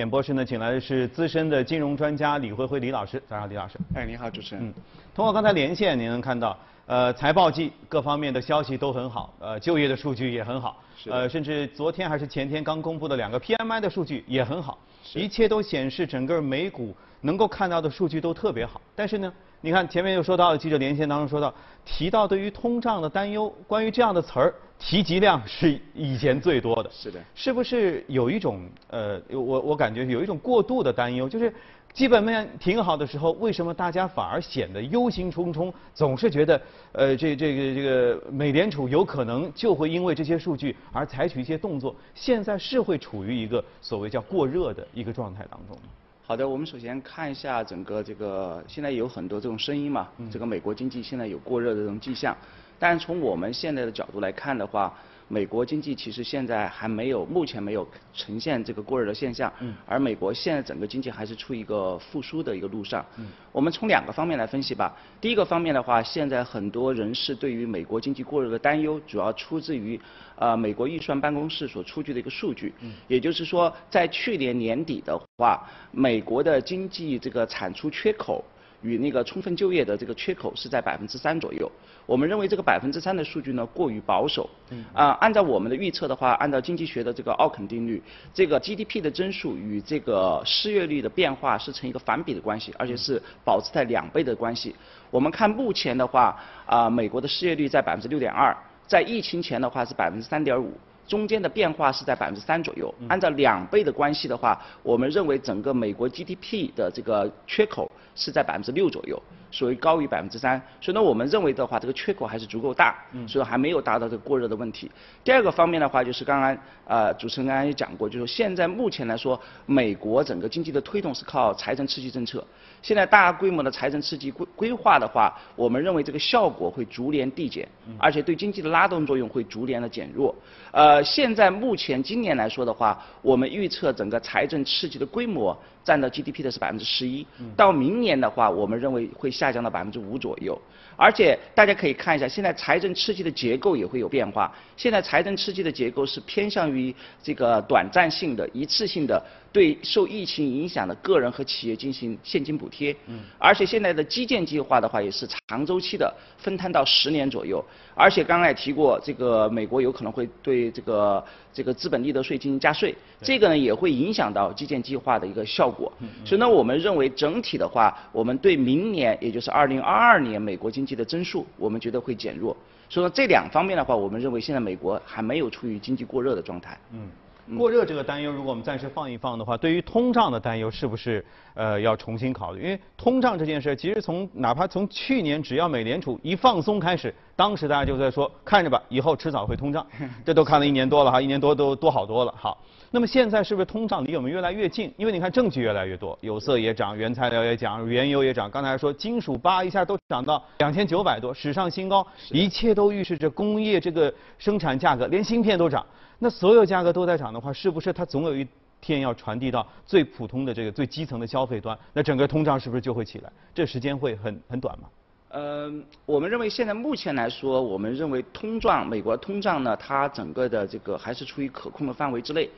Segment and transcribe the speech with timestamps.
[0.00, 3.22] 演播室呢，请来的是资深的金融专家李辉辉李老师。
[3.28, 3.78] 早上，李老师。
[3.94, 4.66] 哎，你好，主持人。
[4.66, 4.72] 嗯，
[5.14, 14.78] 通过刚才连线，您能看到，呃，财报季各方面的消息都很好，呃，就业的数据也很好，呃，甚至昨天还是前天刚公布的两个 PMI 的数据也很好，
[15.14, 18.80] 一切都显示整个美股能够看到的数据都特别好。
[18.96, 19.30] 但是呢，
[19.60, 21.54] 你看前面又说到记者连线当中说到，
[21.84, 24.54] 提到对于通胀的担忧，关于这样的词儿。
[24.82, 31.52] 提及量是以前最多的，是的，是不是有一种呃，我我感觉有一种过度的担忧，就是
[31.92, 36.58] 基本面挺好的时候，为什么大家反而显得忧心忡忡，总是觉得
[36.92, 45.82] 呃，这这个这个美联储有可能就会因为这些数据而采取一些动作，现在是会处于一个所谓叫过热的一个状态当中吗？
[46.30, 52.36] 好的，我们首先看一下整个这个现在有很多这种声音嘛，这个美国经济现在有过热的这种迹象。
[52.78, 54.96] 但从我们现在的角度来看的话，
[55.32, 59.50] 美国经济其实现在还没有，目前没有呈现这个过热的现象。
[59.60, 59.72] 嗯。
[59.86, 63.06] 而美国现在整个经济还是处于一个复苏的一个路上。
[63.16, 63.28] 嗯。
[63.52, 64.92] 我们从两个方面来分析吧。
[65.20, 69.98] 第一个方面的话，现在很多人士对于美国经济过热的担忧，主要出自于
[70.34, 72.74] 呃美国预算办公室所出具的一个数据。
[72.80, 72.92] 嗯。
[73.06, 78.44] 也就是说，在去年年底的话，美国的经济这个产出缺口。
[78.82, 81.70] 与那个充分就业的这个缺口是在百分之三左右，
[82.06, 84.48] 我们认为这个百分之三的数据呢过于保守。
[84.92, 94.74] 啊，按照我们的预测的话，按照经济学的这个奥肯定律，这个 GDP 的增速与这个失业率的变化是成一个反比的关系，而且是保持在两倍的关系。
[95.10, 98.56] 我们看目前的话，啊，美国的失业率在百分之六点二，
[98.86, 100.72] 在疫情前的话是百分之三点五。
[101.10, 109.20] 中间的变化是在百分之三左右，按照两倍的关系的话，我们认为整个美国 GDP 的这个缺口是在百分之六左右。
[109.50, 114.90] 属于高于百分之三，所以呢，我们认为的话，这个缺口还是足够大，所以还没有达到这个过热的问题。
[115.24, 116.56] 第二个方面的话，就是刚刚
[116.86, 122.44] 呃主持人刚刚也讲过，就是现在目前来说，美国整个经济的推动是靠财政刺激政策。
[122.82, 130.34] 现在大规模的财政刺激规规划的话，我们认为这个效果会逐年递减，而且对经济的拉动作用会逐年的减弱。
[130.70, 135.56] 呃，现在目前今年来说的话，我们预测整个财政刺激的规模。
[135.82, 137.26] 占到 GDP 的是百分之十一，
[137.56, 140.60] 到明年的话，我们认为会下降到百分之五左右。
[140.96, 144.52] 而且大家可以看一下，现在财政刺激的结构也会有变化。
[144.76, 152.94] 现在财政刺激的结构是偏向于这个短暂性的、一次性的，对受疫情影响的个人和企业进行现金补贴。
[153.06, 153.20] 嗯。
[153.38, 157.64] 而且现在的基建计划的话，也是长周期的，分摊到十年左右。
[157.94, 165.92] 而且刚才也提过，这个美国有可能会对这个这个资本利得税进行加税，这个呢也会影响到基建计划的一个效果。
[166.24, 172.56] 所以呢，我们认为整体的话，我们对明年，也就是二零二二年美国经济的增速，我们觉得会减弱。
[172.88, 176.78] 所以说这两方面的话，我们认为现在美国还没有处于经济过热的状态。
[176.92, 177.08] 嗯。
[177.56, 181.24] 过热这个担忧，如果我们暂时放一放的话，对于通胀的担忧是不是
[181.54, 182.62] 呃要重新考虑？
[182.62, 189.84] 因为通胀这件事，其实从哪怕从去年只要美联储一放松开始，当时大家就在说看着吧，以后迟早会通胀。
[190.24, 192.34] 这都看了一年多了哈，一年多都多好多了。
[192.36, 192.58] 好，
[192.90, 194.92] 那么现在是不是通胀离我们越来越近？
[194.96, 198.50] 因为你看证据越来越多，有色也涨，原材料也涨，原油也涨。
[198.50, 205.84] 刚才说金属八一下都涨到两千九百多，史上新高，一切都预示着工业这个生产价格，连芯片都涨。
[206.22, 208.46] 那所有价格都在涨的话，是不是它总有一
[208.80, 211.76] 天要传递到最普通的这个最基层的消费端？
[211.94, 213.32] 那整个通胀是不是就会起来？
[213.54, 214.88] 这时间会很很短吗？
[215.30, 215.72] 呃，
[216.04, 222.50] 我们认为现在目前来说，我们认为通胀，美国通胀呢，它整个的这个还是处于可控的范围之内。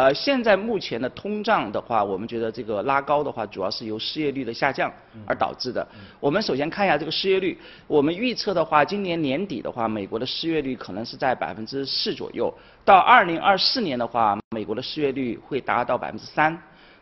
[0.00, 4.90] 呃，现在目前的通胀的话，我们觉得这个拉高的话，主要是由失业率的下降
[5.26, 5.86] 而导致的。
[6.18, 12.50] 我们首先看一下这个失业率，我们预测的话，今年年底的话，美国的失业率可能是在百分之四左右；
[12.82, 16.50] 到二零二四年的话，美国的失业率会达到百分之三；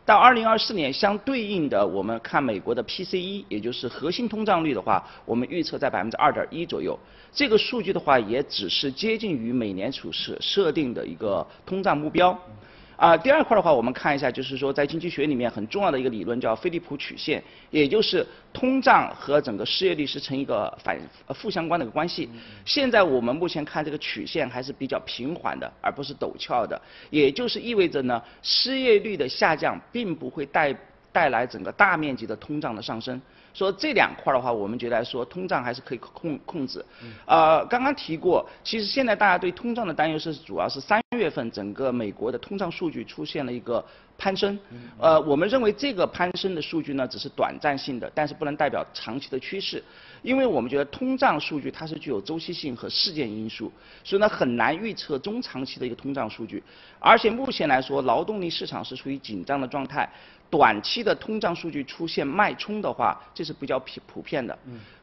[0.05, 6.99] 到二零二四年相对应的，我们看美国的 PCE，也就是核心通胀率的话，我们预测在百分之二点一左右。
[7.31, 12.37] 这个数据的话，也只是接近于美联储设设定的一个通胀目标。
[12.99, 20.99] 啊，第二块的话，我们看一下，就是说在经济学里面很重要的一个理论叫菲利普曲线，也就是通胀和整个失业率是成一个反
[21.33, 22.29] 负相关的一个关系。
[22.65, 26.79] 现在我们目前看这个曲线还是比较平缓的，而不是陡峭的，
[27.09, 30.75] 也就是意味着呢，失业率的下降并不会带
[31.13, 33.21] 带来整个大面积的通胀的上升。
[33.53, 36.83] 说这两块的话，我们觉得说通胀还是可以控控制。
[37.25, 43.83] 呃，刚刚提过，其实现在大家对通胀的担忧是主要是三月份整个美国的通胀数据出现了一个
[44.17, 44.57] 攀升。
[44.99, 49.83] 呃，我们认为这个攀升的数据呢，只是短暂性的，但是不能代表长期的趋势。
[50.21, 53.71] 因为我们觉得通胀数据它是具有周期性和事件因素，
[54.03, 56.61] 所以呢很难预测中长期的一个通胀数据。
[56.99, 60.09] 而且目前来说，劳动力市场是处于紧张的状态，
[60.49, 64.57] 短期的通胀数据出现脉冲的话，这是比较普普遍的。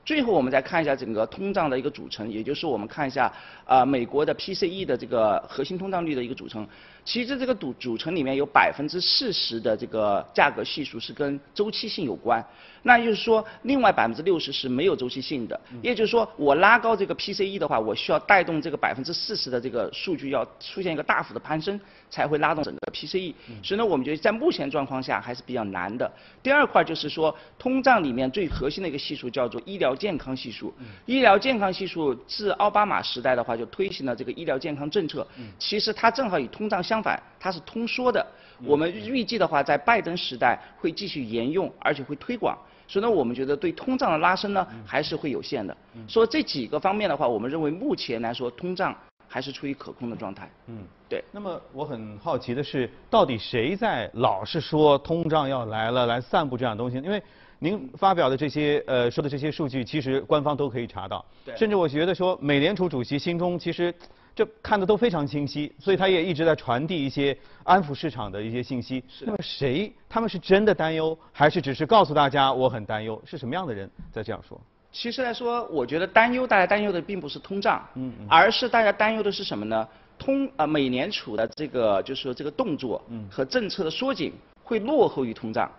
[0.07, 3.31] 最后我们再看一下整个通胀的一个组成，也就是我们看一下
[3.65, 6.65] 啊美国的 PCE 的这个核心通胀率的一个组成。
[7.05, 12.45] 其实这个组组成里面有百分之四十的这个价格系数是跟周期性有关，
[12.83, 15.61] 那就是说另外百分之六十是没有周期性的。
[15.83, 21.81] 也就是说我拉高这个 PCE 的话，我需要带动这个百分之四十的这个数据要出现一个大幅的攀升，
[22.11, 23.35] 才会拉动整个 PCE。
[23.63, 26.11] 所以呢，我们觉得在目前状况下还是比较难的。
[26.43, 29.96] 第二块就是说通胀里面最核心的一个系数叫做医疗。
[29.97, 30.73] 健康系数，
[31.07, 35.27] 医疗健康系数自奥巴马时代的话就推行了这个医疗健康政策，
[35.59, 38.25] 其实它正好与通胀相反，它是通缩的。
[38.65, 42.57] 我们预计的话，在拜登时代会继续沿用，而且会推广。
[42.89, 45.77] 所以呢，我们觉得对通胀的拉升呢还是会有限的。
[46.07, 48.97] 说这几个方面的话，我们认为目前来说通胀
[49.27, 50.49] 还是处于可控的状态。
[50.69, 51.23] 嗯，对。
[51.33, 56.97] 那么我很好奇的是，到底谁在老是说通胀要来了，来散布这样东西？
[56.99, 57.21] 因为
[57.59, 61.25] 您发表的这些呃说的这些数据，其实官方都可以查到，
[61.57, 63.95] 甚至我觉得说美联储主席心中其实
[64.35, 69.03] 这看的都非常清晰，所以他也一直在传递一些安抚市场的一些信息。
[69.23, 73.21] 那么谁他们是真的担忧，还是只是告诉大家我很担忧？
[73.25, 74.61] 是什么样的人在这样说？
[74.93, 79.89] 其实来说，我觉得担忧大家担忧的并不是通胀，嗯，而是大家担忧的是什么呢？
[80.19, 84.33] 通啊美联储的这个就是说这个动作和政策的缩紧
[84.63, 85.71] 会落后于通胀。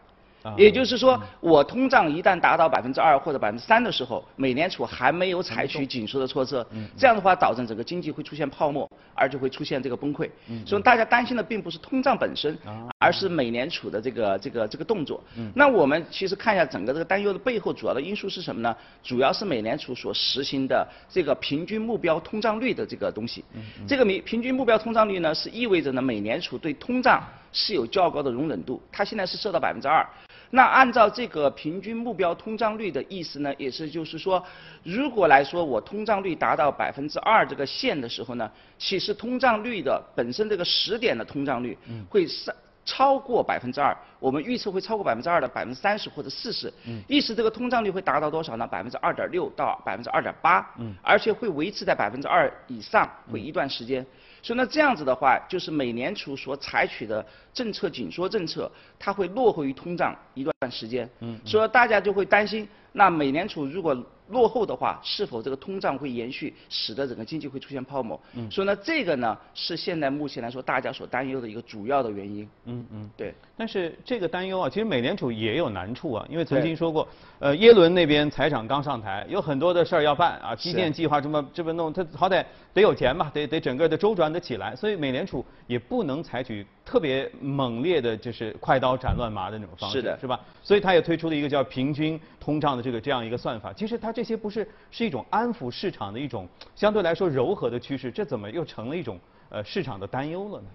[0.55, 6.65] 也就是说，我通胀一旦达到百分之二或者百分之三的时候，美联储还没有采取紧缩的措施，
[6.97, 10.29] 这样的话，导致整个经济会出现泡沫，而就会出现这个崩溃。
[10.65, 12.57] 所以大家担心的并不是通胀本身，
[12.99, 15.23] 而是美联储的这个这个这个动作。
[15.55, 18.75] 那我们其实看一下整个这个担忧的背后主要的因素是什么呢？
[19.03, 23.43] 主要是美联储所实行的这个平均目标通胀率的这个东西。
[23.87, 30.05] 这个平平均目标通胀率呢，是意味着呢，美联储对通胀是有较高的容忍度，它现在是设到百分之二。
[30.51, 34.43] 那按照这个平均目标通胀率的意思呢，也是就是说，
[34.83, 41.77] 如果来说我通胀率达到百分之二这个线的时候呢，其实通胀率的本身这个时点的通胀率
[42.09, 42.55] 会上
[42.87, 46.73] 超过百分之二，我们预测会超过百分之二的百分之三十或者四十，
[47.05, 48.65] 意思这个通胀率会达到多少呢？
[48.65, 54.03] 百分之二点六到百分之二点八，嗯而且会维持在百分之二以上，会一段时间。
[54.41, 61.09] 所以呢，这样子的话，就是美联储所采取的政策紧缩政策，它会落后于通胀一段时间。
[61.19, 63.93] 嗯，所以大家就会担心，那美联储如果
[64.29, 68.19] 落后的话，是否这个通胀会延续，使得整个经济会出现泡沫？
[68.35, 72.47] 嗯，所以呢，这个呢是现在目前来说大家所担忧的一个主要的原因。
[72.65, 73.33] 嗯嗯，对。
[73.55, 77.07] 但是这个担忧啊，其实美联储也有难处啊，因为曾经说过，
[77.39, 90.39] 呃，耶伦那边财长刚上台，有很多的事儿要办啊，基建计划这么这么弄，他好歹得有钱嘛，得得整个的周转得起来，所以美联储也不能采取特别猛烈的，就是快刀斩乱麻的那种方式，是的，是吧？
[90.63, 93.73] 所以他也推出了一个叫平均通胀的这个这样一个算法。
[93.73, 96.47] 其实它这些不是是一种安抚市场的一种
[96.77, 99.19] 相对来说柔和的趋势，这怎么又成了一种
[99.49, 100.67] 呃市场的担忧了呢？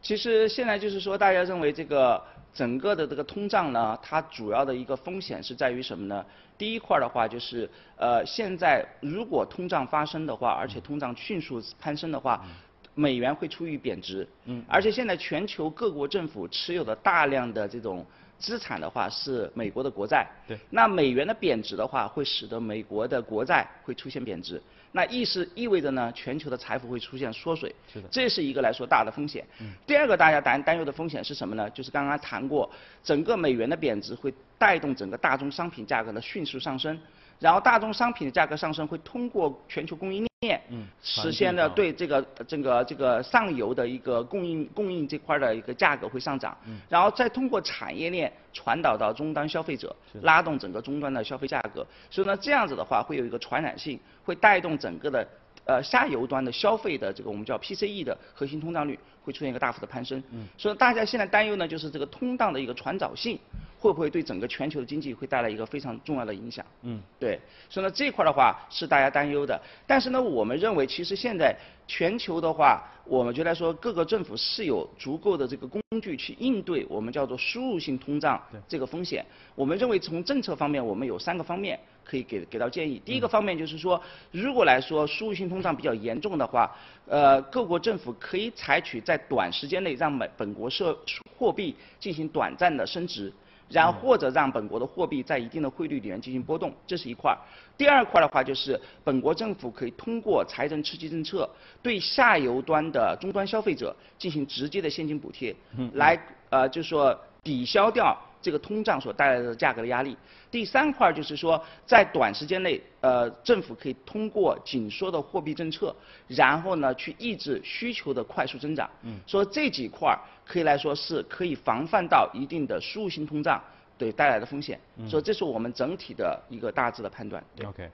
[0.00, 2.20] 其实现在就是说，大家认为这个
[2.54, 6.24] 整个的这个通胀呢，它主要的一个风险是在于什么呢？
[6.56, 12.44] 第一块的话就是，呃，现在如果通胀发生的话，而且通胀迅速攀升的话，
[12.94, 14.26] 美元会处于贬值。
[14.44, 14.62] 嗯。
[14.68, 18.04] 而且现在全球各国政府持有的大量的这种
[18.38, 20.26] 资产的话是美国的国债。
[20.46, 20.58] 对。
[20.70, 24.60] 那美元的贬值的话，会使得美国的国债会出现贬值。
[24.94, 29.42] 那意思意味着呢，全球的财富会出现缩水，是的，这是一个来说大的风险。
[29.60, 29.72] 嗯。
[29.86, 31.70] 第二个大家担担忧的风险是什么呢？
[31.70, 32.70] 就是刚刚谈过，
[33.02, 36.98] 整个美元的贬值会带动整个大宗商品价格的迅速上升。
[37.42, 55.26] 然后大宗商品的价格上升会通过全球供应链，嗯，实现了对这个这个这个上游的一个供应供应这块的一个价格会上涨，嗯，然后再通过产业链传导到终端消费者，拉动整个终端的消费价格，所以呢这样子的话会有一个传染性，会带动整个的
[55.64, 63.36] 呃下游端的消费的这个我们叫 PCE 的核心通胀率会出现一个大幅的攀升，嗯，所以大家现在担忧呢就是这个通胀的一个传导性。
[63.82, 66.64] 会不会对整个全球的经济会带来一个非常重要的影响？
[66.82, 67.36] 嗯，对，
[67.68, 69.60] 所以呢这块的话是大家担忧的。
[69.88, 71.52] 但是呢，我们认为其实现在
[71.88, 79.26] 全球的话，我们觉得说各个政府是有足够的这个工具去应对我们叫做输入性通胀这个风险。
[79.56, 81.76] 我们认为从政策方面，我们有三个方面。
[82.04, 83.00] 可以给给到建议。
[83.04, 83.98] 第一个方面就是说，
[84.32, 86.68] 如果来说输入性通胀比较严重的话，
[87.06, 90.98] 呃，各国政府可以采取在短时间内让美本国社
[91.38, 93.32] 货币进行短暂的升值。
[93.72, 97.38] 然后或者让本国的货币在一定的汇率里面进行波动，这是一块儿。
[97.76, 101.48] 第二块的话就是本国政府可以通过财政刺激政策
[101.82, 105.54] 对下游端的终端消费者进行直接的现金补贴，
[105.94, 106.16] 来
[106.50, 108.16] 呃就是说抵消掉。
[108.42, 110.16] 这个通胀所带来的价格的压力。
[110.50, 115.94] 第三块就是说，在短时间内，呃，政府可以通过紧缩的货币政策，
[116.26, 118.90] 然后呢，去抑制需求的快速增长。
[119.02, 119.18] 嗯。
[119.26, 123.62] 说这几块可以来说是可以防范到一定的输入性通胀
[123.96, 124.78] 对带来的风险。
[124.96, 125.08] 嗯。
[125.08, 127.42] 所以这是我们整体的一个大致的判断。
[127.56, 127.88] 对 OK。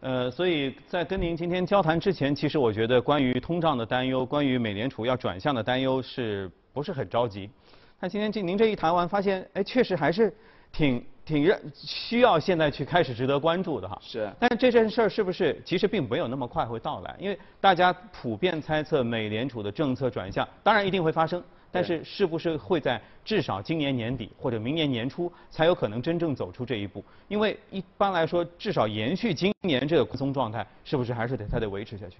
[0.00, 7.48] 呃，所以在跟您今天交谈之前，其实我觉得关于通胀的担忧，关于美联储要转向的担忧，是不是很着急？
[8.02, 10.34] 那今天这您这一谈完，发现哎，确实还是
[10.72, 13.96] 挺挺让需要现在去开始值得关注的哈。
[14.02, 14.28] 是。
[14.40, 17.14] 但是这件事儿是不是其实并没有那么快会到来？
[17.16, 21.40] 因为大家普遍猜测美联储的政策转向，当然一定会发生，
[21.70, 27.04] 但是是不是会在至少今年年底或者明年年初才有可能真正走出这一步？
[27.28, 32.16] 因为一般来说，至少延续今年这个宽松状态，是不是还是得它得维持下去？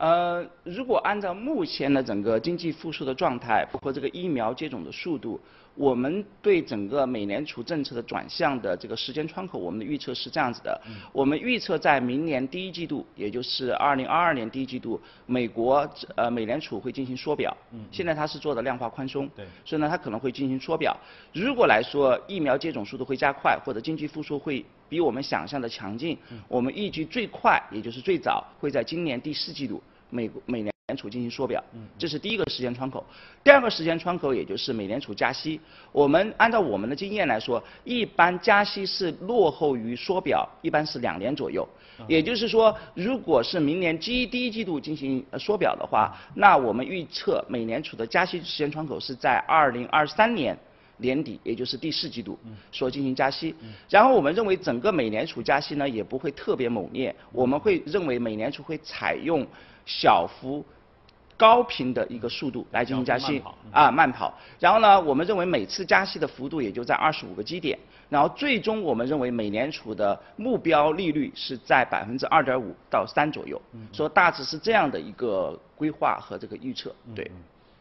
[0.00, 5.38] 呃，如果按照目前的整个经济复苏的状态，包括这个疫苗接种的速度，
[5.74, 10.80] 我们对整个美联储政策的转向的这个时间窗口，我们的预测是这样子的。
[11.12, 17.54] 我们预测在明年第一季度，也就是二零二二年第一季度，美国呃美联储会进行缩表。
[17.92, 19.28] 现在它是做的量化宽松。
[19.36, 19.44] 对。
[19.66, 20.96] 所以呢，它可能会进行缩表。
[21.34, 26.18] 如果来说疫苗接种速度会加快，或者经济复苏会比我们想象的强劲，
[26.48, 29.82] 我们预计最快也就是最早会在今年第四季度。
[30.12, 31.62] 美国美联储进行缩表，
[31.96, 33.06] 这是第一个时间窗口。
[33.44, 35.60] 第二个时间窗口，也就是美联储加息。
[35.92, 41.64] 我们按照我们的经验来说，一般加息是落后于缩表，一般是两年左右。
[42.08, 50.58] 也就是说，如果是明年第一第一季度进行缩表的话，那我们预测美联储的加息时间窗口是在二零二三年。
[51.00, 52.38] 年底，也就是第四季度，
[52.70, 53.54] 所进行加息。
[53.88, 59.46] 然后我们认为整个美联储加息呢也不会特别猛烈，我们会认为美联储会采用
[59.84, 60.64] 小幅、
[61.36, 63.42] 高频的一个速度来进行加息，
[63.72, 64.32] 啊慢跑。
[64.58, 67.78] 然后呢，我们认为每次加息的幅度也就在二十五个基点。
[68.08, 73.60] 然后最终我们认为美联储的目标利率是在百分之二点五到三左右。
[73.92, 77.30] 说大致是这样的一个规划和这个预测，对。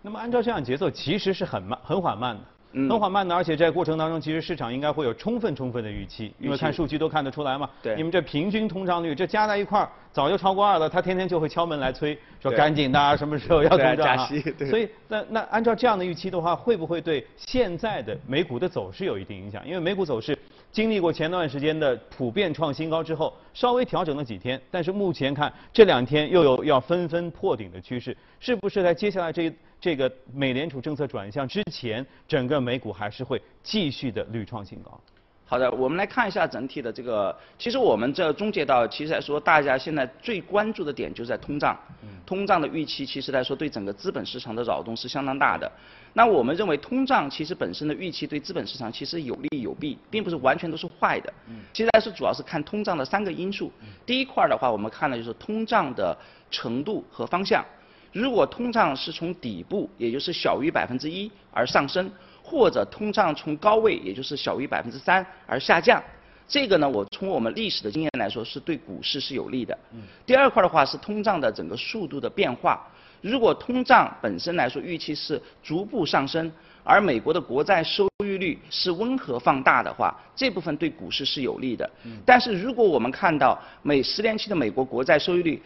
[0.04, 2.42] 那么按照这样节奏，其实是很慢、很缓慢的。
[2.72, 7.68] 很缓慢的，而且在过程当中，其实市场应该会有充分充分的预期，因为看数据都看得出来嘛。
[7.82, 7.96] 对。
[7.96, 14.40] 你们这平均通胀率，这加在一块儿早就超过二了，他天天就会敲门来催，说赶紧的，什么时候要 通胀加息？
[14.52, 14.70] 对。
[14.70, 19.68] 所以那那按照这样的预期的话，会不会对现在的美股的走势有一定影响？
[19.68, 20.38] 因为美股走势
[20.72, 29.52] 经历过前段时间的普遍创新高之后，稍微调整了几天，但是目前看这两天又有要纷纷破顶的趋势，是不是在接下来这？
[29.82, 35.00] 这个美联储政策转向之前，整个美股还是会继续的屡创新高。
[35.46, 37.36] 好的，我们来看一下整体的这个。
[37.58, 41.76] 其实我们这终结到，其实来说，大家现在最关注的点就在通胀。
[42.24, 45.72] 通胀的预期，其实来说对整个资本市场的扰动是相当大的。
[46.14, 51.34] 那我们认为，通胀其实本身的预期对资本市场其实有利有弊，并不是完全都是坏的。
[51.74, 53.72] 其实来说，主要是看通胀的三个因素。
[54.06, 56.16] 第一块的话，我们看的就是通胀的
[56.52, 57.66] 程度和方向。
[58.12, 62.10] 如果通胀是从底部，也就是小于百分之一而上升，
[62.42, 66.04] 或者通胀从高位，也就是小于百分之三而下降，
[66.48, 69.78] 这个呢，我从我们历史的经验来说，是对股市是有利的。
[70.26, 72.88] 第二块的话是通胀的整个速度的变化。
[73.22, 76.52] 如果通胀本身来说预期是逐步上升，
[76.84, 81.88] 而美国的国债收益率是温和放大的话，这部分对股市是有利的。
[82.26, 85.62] 但是如果我们看到每十年期的美国国债收益率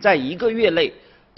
[0.00, 0.90] 在一个月内，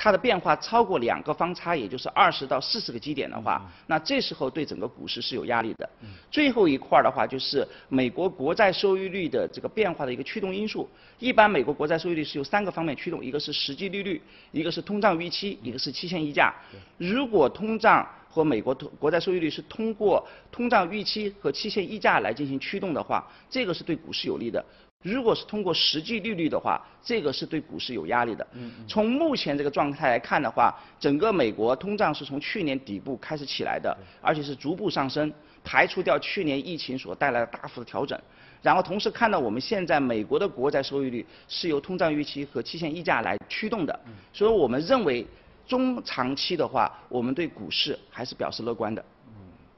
[0.02, 5.86] 它的变化超过两个方差，也就是二十到四十个基点的话，那这时候对整个股市是有压力的。
[6.30, 10.88] 最后一块儿的话，就是美国国债收益率的这个变化的一个驱动因素。
[11.18, 16.54] 一般美国国债收益率是由三个方面驱动，一个是实际利率，一个是通胀预期，一个是期限溢价。
[16.96, 24.64] 如果通胀和美国通国债收益率是通过通胀预期和期限溢价来进行驱动的话，这个是对股市有利的。
[25.02, 28.46] 如果是通过实际利率的话，这个是对股市有压力的。
[28.86, 35.32] 从目前这个状态来看的话，整个美国通胀是从去年底部开始起来的，而且是逐步上升，
[35.64, 38.20] 排除掉去年疫情所带来的大幅的调整。
[38.60, 44.00] 然后同时看到我们现在美国的国债收益率是由通胀预期和期限溢价来驱动的，
[44.34, 45.26] 所以我们认为
[45.66, 49.02] 中长期的话，我们对股市还是表示乐观的。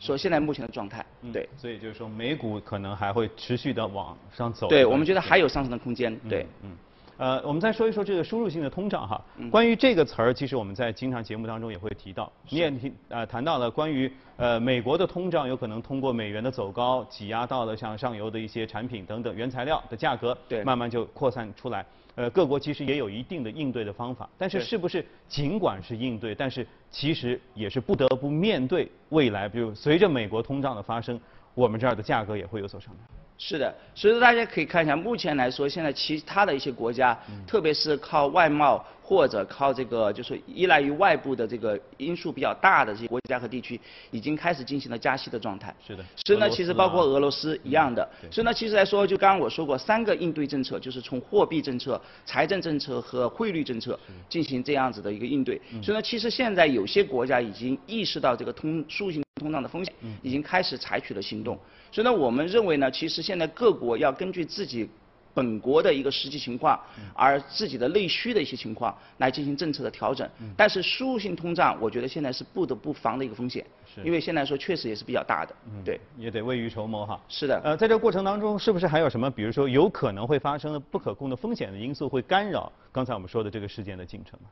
[0.02, 1.48] 说现在目前的状态，对。
[1.56, 4.66] 所以就是说美股可能还会持续的往上走。
[4.66, 6.44] 对，我们觉得还有上升的空间，对。
[6.62, 6.76] 嗯。
[7.16, 9.20] 呃，我们再说一说这个输入性的通胀哈。
[9.50, 12.30] 关于这个词儿，其实我们在经常节目当中也会提到。
[12.48, 21.84] 你也提呃谈到了关于呃美国的通胀有可能通过美元的走高，挤压到了像上游的一些产品等等原材料的价格，对，慢慢就扩散出来。
[22.14, 31.18] 呃，各国其实也有一定的应对的方法，但是是不是尽管是应对，但是其实也是不得不面对未来，比如随着美国通胀的发生，
[31.54, 33.06] 我们这儿的价格也会有所上涨。
[33.38, 43.78] 是的，所以说大家可以看一下，目前来说，现在其他的一些国家，特别是靠外贸或者靠这个就是依赖于外部的这个因素比较大的这些国家和地区，
[44.12, 45.74] 已经开始进行了加息的状态。
[45.86, 46.04] 是的。
[46.24, 48.08] 所以呢，其实包括俄罗斯一样的。
[48.30, 55.60] 所以呢，其实来说，就刚刚我说过，三个应对政策，就是从货币政策、财政政策和汇率政策进行这样子的一个应对。
[55.82, 59.92] 所以呢，其实现在有些国家已经意识到这个通输性通胀的风险，
[60.22, 61.58] 已经开始采取了行动。
[61.90, 64.88] 所以呢，我们认为呢，其实现在各国要根据自己
[65.34, 66.78] 本国的一个实际情况，
[67.14, 70.28] 而自己的内需的一些情况来进行政策的调整。
[70.56, 73.64] 但是输入性通胀，我觉得现在是不得不防的一个风险，
[74.04, 75.54] 因为现在说确实也是比较大的。
[75.84, 77.20] 对，也得未雨绸缪哈。
[77.28, 77.60] 是的。
[77.64, 84.48] 呃，在这个过程当中，是不是还有什么，比如说有可能会发生的不可控的风险的因素，会干扰刚才我们说的这个事件的进程呢？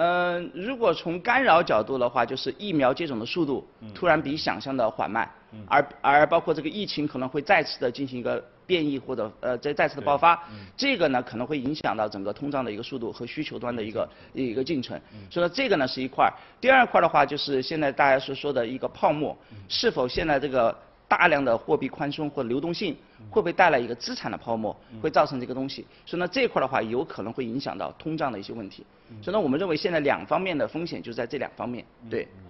[0.00, 5.28] 嗯，如果从干扰角度的话，就是疫苗接种的速度突然比想象的缓慢，
[5.66, 10.40] 而而包括这个疫情可能会再次的进行一个变异或者呃再再次的爆发，
[10.76, 14.96] 这个呢可能会影响到整个通胀的一个速度和需求端的一个一个进程。
[15.30, 19.36] 所以说这个呢是一块，第二块的话就是现在大家所说的一个泡沫，
[19.68, 20.76] 是否现在这个。
[21.10, 22.94] 大量的货币宽松或流动性
[23.30, 25.82] 会不会带来一个资产的泡沫，会造成这个东西？
[26.04, 28.84] 所以呢，这一块的话有可能会影响到通胀的一些问题。
[29.22, 32.28] 所以呢，我们认为现在两方面的风险就在这两方面，对。